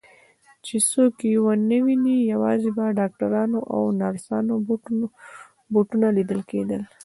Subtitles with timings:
[0.65, 4.53] چې څوک یې ونه ویني، یوازې به د ډاکټرانو او نرسانو
[5.73, 6.81] بوټونه لیدل کېدل.